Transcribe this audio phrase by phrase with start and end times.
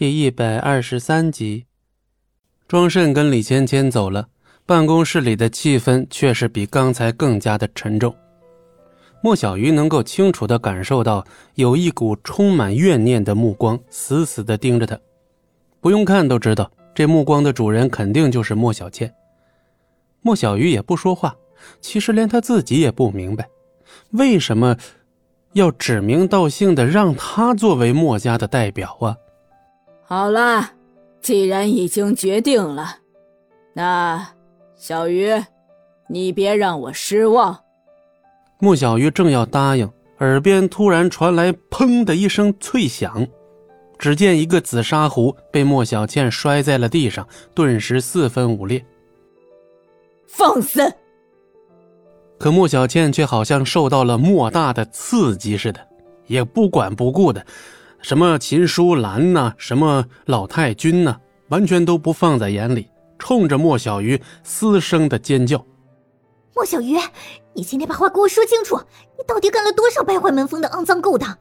[0.00, 1.66] 第一百二十三集，
[2.66, 4.28] 庄慎跟李芊芊走了，
[4.64, 8.16] 办公室里的气氛却是比刚才更加的沉重。
[9.22, 11.22] 莫小鱼能够清楚的感受到，
[11.56, 14.98] 有一股充满怨念的目光死死的盯着他。
[15.82, 19.12] 不用看都知道，这目光的主人肯定就是莫小倩。
[20.22, 21.36] 莫小鱼也不说话，
[21.82, 23.46] 其实连他自己也不明白，
[24.12, 24.74] 为什么
[25.52, 29.14] 要指名道姓的让他作为莫家的代表啊？
[30.12, 30.72] 好了，
[31.20, 32.96] 既然已经决定了，
[33.72, 34.26] 那
[34.74, 35.30] 小鱼，
[36.08, 37.56] 你别让我失望。
[38.58, 43.24] 穆小鱼正要答应，耳边突然传来“砰”的一声脆响，
[44.00, 48.84] 只见一个紫砂壶被莫小倩摔在了地上，顿时四分五裂。
[50.26, 50.92] 放肆！
[52.36, 55.80] 可莫小倩却好像受到了莫大的刺激似的，
[56.26, 57.46] 也不管不顾的。
[58.02, 61.16] 什么秦淑兰呐，什么老太君呐，
[61.48, 65.64] 完全都不放在眼里，冲着莫小鱼嘶声的尖叫。
[66.54, 66.96] 莫小鱼，
[67.54, 68.76] 你今天把话给我说清楚，
[69.18, 71.36] 你到底干了多少败坏门风的肮脏勾当？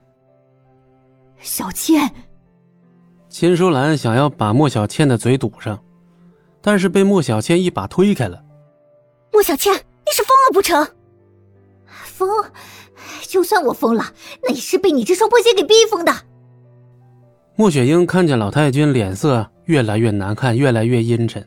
[1.40, 2.14] 小倩，
[3.30, 5.80] 秦淑兰想要把莫小倩的嘴堵上，
[6.62, 8.44] 但是被莫小倩一把推开了。
[9.32, 10.88] 莫小倩，你是疯了不成？
[11.86, 12.46] 疯？
[13.28, 14.14] 就算我疯了，
[14.44, 16.14] 那也是被你这双破鞋给逼疯的。
[17.60, 21.46] 莫雪英看见老太君脸色越来越难看，越来越阴沉，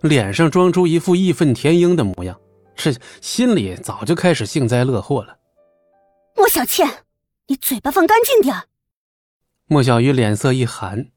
[0.00, 2.40] 脸上装出一副义愤填膺的模样，
[2.76, 5.36] 是心里早就开始幸灾乐祸了。
[6.34, 7.04] 莫小倩，
[7.46, 8.56] 你嘴巴放干净点。
[9.66, 11.10] 莫小鱼脸色一寒，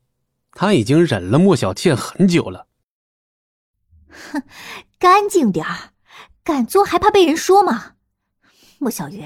[0.52, 2.68] 他已经忍了莫小倩很久了。
[4.10, 4.44] 哼，
[5.00, 5.94] 干净点儿，
[6.44, 7.94] 敢作还怕被人说吗？
[8.78, 9.24] 莫小鱼，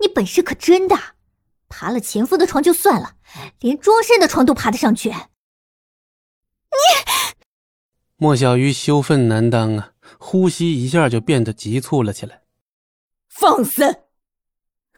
[0.00, 1.14] 你本事可真大。
[1.78, 3.16] 爬了前夫的床就算了，
[3.60, 5.10] 连庄慎的床都爬得上去。
[5.10, 5.14] 你，
[8.16, 12.40] 莫小鱼羞愤难当啊，呼吸一下就变得急促了起来。
[13.28, 14.04] 放肆！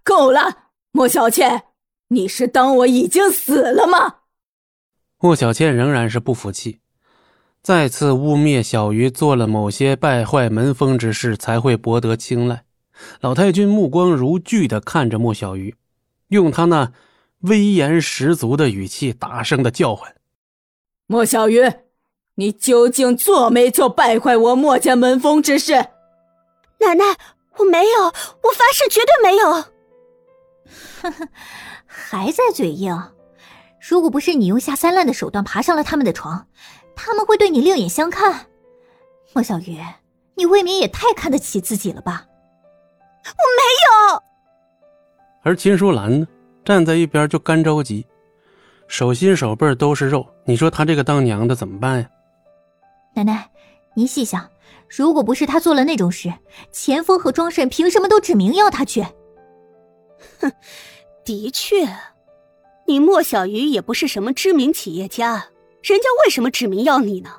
[0.05, 1.65] 够了，莫小倩，
[2.11, 4.19] 你是当我已经死了吗？
[5.19, 6.79] 莫小倩仍然是不服气，
[7.61, 12.63] 再次污蔑小鱼做了某些败坏门风之事才会博得青睐。
[13.21, 15.75] 老太君目光如炬的看着莫小鱼。
[16.29, 16.93] 用他那
[17.41, 20.15] 威严十足的语气，大声的叫唤
[21.07, 21.73] ：“莫小鱼，
[22.35, 25.73] 你究竟做没做败坏我莫家门风之事？”
[26.81, 27.17] 奶奶，
[27.57, 28.13] 我没有，我
[28.53, 29.51] 发誓绝对没有。
[31.01, 31.29] 呵呵，
[31.87, 32.97] 还在嘴硬。
[33.81, 36.47] 如果不是你用下三滥的手段爬上了他们的床，
[36.95, 38.47] 他们会对你另眼相看。
[39.33, 39.79] 莫小鱼，
[40.35, 42.27] 你未免也太看得起自己了吧？
[43.25, 43.63] 我没
[44.13, 44.23] 有。
[45.43, 46.27] 而秦淑兰呢，
[46.65, 48.07] 站在一边就干着急，
[48.87, 50.27] 手心手背都是肉。
[50.45, 52.09] 你说她这个当娘的怎么办呀？
[53.15, 53.51] 奶奶，
[53.95, 54.49] 您细想，
[54.89, 56.33] 如果不是他做了那种事，
[56.71, 59.05] 钱枫和庄慎凭什么都指名要他去？
[60.41, 60.53] 哼，
[61.25, 61.89] 的确，
[62.87, 65.47] 你莫小鱼也不是什么知名企业家，
[65.83, 67.31] 人家为什么指名要你呢？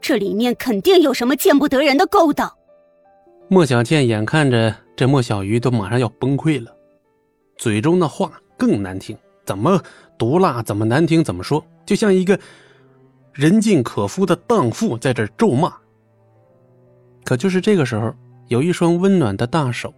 [0.00, 2.52] 这里面肯定有什么见不得人的勾当。
[3.48, 6.75] 莫小倩眼看着这莫小鱼都马上要崩溃了。
[7.56, 9.82] 嘴中的话更难听，怎么
[10.18, 12.38] 毒辣，怎么难听，怎么说，就像一个
[13.32, 15.72] 人尽可夫的荡妇在这咒骂。
[17.24, 18.14] 可就是这个时候，
[18.48, 19.92] 有一双温暖的大手，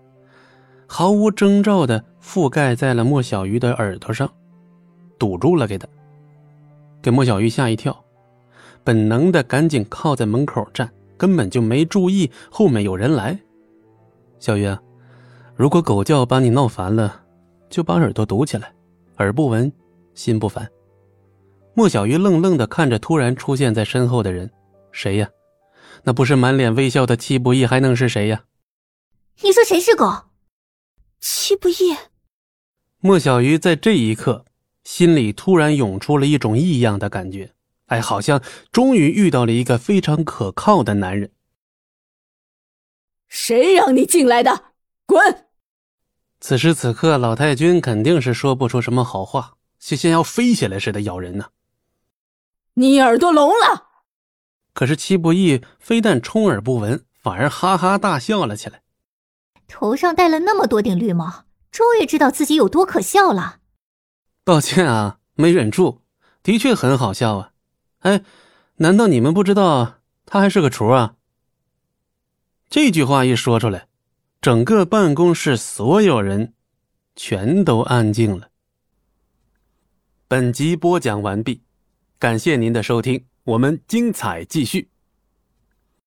[0.86, 4.30] 毫无征兆的覆盖在了莫小鱼的耳朵上，
[5.18, 5.86] 堵住了给他，
[7.02, 8.04] 给莫小鱼吓一跳，
[8.82, 13.38] 本能的赶紧靠在门口站，根本就没注意后面有人来。
[14.38, 14.74] 小鱼，
[15.54, 17.22] 如果狗叫把你闹烦了。
[17.68, 18.72] 就把耳朵堵起来，
[19.18, 19.72] 耳不闻，
[20.14, 20.70] 心不烦。
[21.74, 24.50] 莫小鱼愣愣的看着突然出现在身后的人，
[24.90, 25.28] 谁呀？
[26.04, 28.44] 那不是满脸微笑的戚不义，还能是谁呀？
[29.42, 30.10] 你说谁是狗？
[31.20, 31.96] 戚不义。
[33.00, 34.44] 莫小鱼在这一刻
[34.82, 37.52] 心里突然涌出了一种异样的感觉，
[37.86, 41.30] 哎，好像终于遇到了一个非常可靠的男人。
[43.28, 44.72] 谁让你进来的？
[45.06, 45.47] 滚！
[46.40, 51.46] 此时此刻，老太君肯定是说不出什么好话，就像要飞起来似的咬人呢。
[52.74, 53.88] 你耳朵聋了？
[54.72, 58.82] 可是戚不义非但充耳不闻，反而哈哈大笑了起来。
[59.66, 63.58] 头上戴了那么多顶绿帽，终于知道自己有多可笑了。
[64.44, 66.02] 抱歉啊，没忍住，
[66.44, 67.50] 的确很好笑啊。
[67.98, 68.22] 哎，
[68.76, 71.16] 难道你们不知道他还是个厨啊？
[72.70, 73.87] 这句话一说出来。
[74.48, 76.54] 整个办公室所有人
[77.14, 78.48] 全都安静了。
[80.26, 81.60] 本集播讲完毕，
[82.18, 84.88] 感谢您的收听，我们精彩继续。